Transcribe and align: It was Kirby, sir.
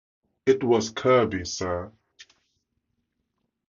It 0.47 0.63
was 0.63 0.89
Kirby, 0.89 1.45
sir. 1.45 1.91